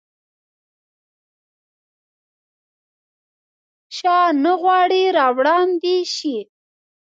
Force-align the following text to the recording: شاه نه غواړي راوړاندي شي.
شاه 3.97 4.27
نه 4.43 4.51
غواړي 4.61 5.03
راوړاندي 5.17 5.97
شي. 6.15 6.37